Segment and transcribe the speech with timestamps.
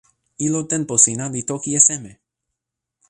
[0.45, 2.11] ilo tenpo sina li toki e seme?